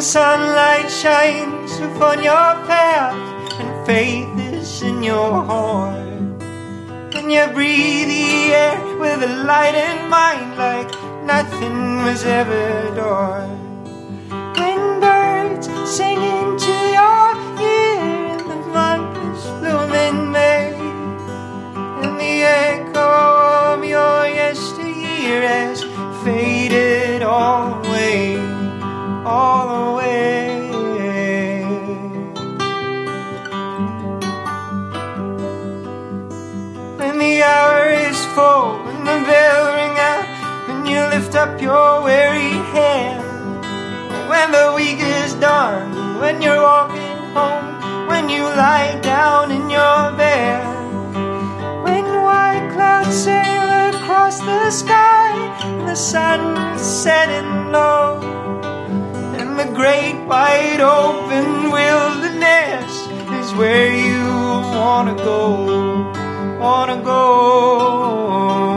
[0.00, 3.14] when sunlight shines upon your path
[3.60, 6.40] and faith is in your heart.
[7.16, 10.90] And you breathe the air with a light in mind like
[11.24, 13.58] nothing was ever done.
[14.56, 17.28] When birds sing into your
[17.60, 20.72] ear and the flowers bloom in May,
[22.02, 23.06] and the echo
[23.74, 25.89] of your yesteryear has
[41.30, 43.22] lift up your weary head.
[44.28, 50.12] When the week is done, when you're walking home, when you lie down in your
[50.16, 50.60] bed.
[51.84, 55.30] When white clouds sail across the sky,
[55.62, 56.40] and the sun
[56.74, 58.20] is setting low,
[59.38, 62.92] and the great wide open wilderness
[63.38, 64.26] is where you
[64.74, 66.10] wanna go,
[66.58, 68.69] wanna go.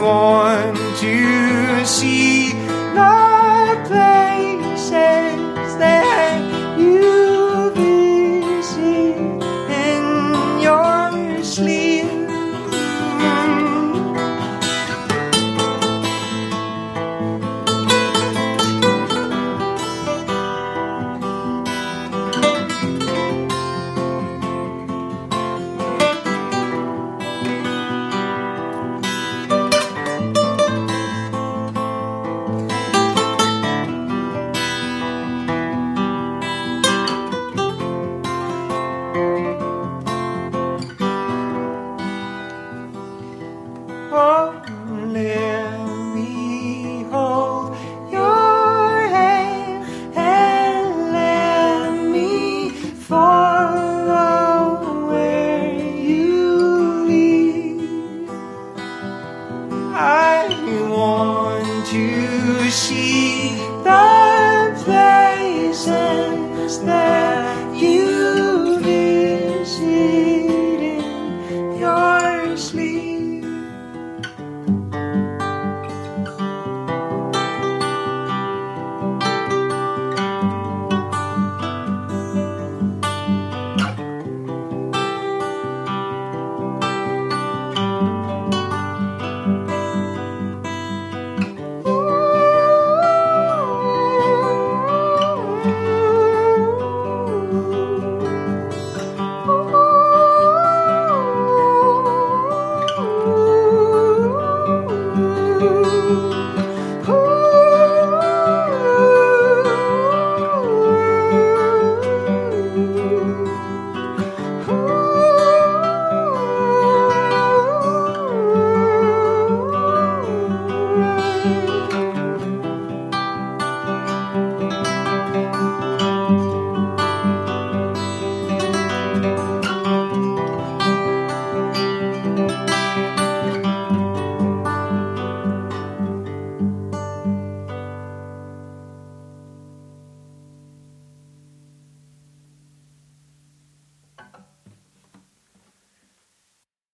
[0.00, 2.52] Want to see.
[2.94, 3.23] The